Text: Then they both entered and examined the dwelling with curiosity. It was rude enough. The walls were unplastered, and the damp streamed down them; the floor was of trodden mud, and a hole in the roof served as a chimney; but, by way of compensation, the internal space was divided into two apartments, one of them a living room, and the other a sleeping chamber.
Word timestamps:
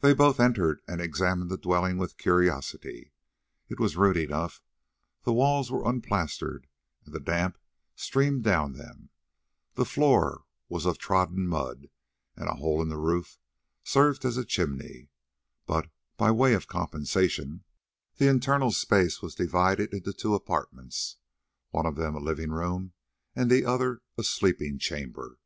Then 0.00 0.10
they 0.10 0.14
both 0.14 0.38
entered 0.38 0.80
and 0.86 1.00
examined 1.00 1.50
the 1.50 1.58
dwelling 1.58 1.98
with 1.98 2.18
curiosity. 2.18 3.10
It 3.68 3.80
was 3.80 3.96
rude 3.96 4.16
enough. 4.16 4.62
The 5.24 5.32
walls 5.32 5.72
were 5.72 5.84
unplastered, 5.90 6.68
and 7.04 7.12
the 7.12 7.18
damp 7.18 7.58
streamed 7.96 8.44
down 8.44 8.74
them; 8.74 9.10
the 9.74 9.84
floor 9.84 10.44
was 10.68 10.86
of 10.86 10.98
trodden 10.98 11.48
mud, 11.48 11.88
and 12.36 12.48
a 12.48 12.54
hole 12.54 12.80
in 12.80 12.86
the 12.90 12.96
roof 12.96 13.40
served 13.82 14.24
as 14.24 14.36
a 14.36 14.44
chimney; 14.44 15.08
but, 15.66 15.88
by 16.16 16.30
way 16.30 16.54
of 16.54 16.68
compensation, 16.68 17.64
the 18.18 18.28
internal 18.28 18.70
space 18.70 19.20
was 19.20 19.34
divided 19.34 19.92
into 19.92 20.12
two 20.12 20.36
apartments, 20.36 21.16
one 21.70 21.86
of 21.86 21.96
them 21.96 22.14
a 22.14 22.20
living 22.20 22.52
room, 22.52 22.92
and 23.34 23.50
the 23.50 23.64
other 23.64 24.00
a 24.16 24.22
sleeping 24.22 24.78
chamber. 24.78 25.38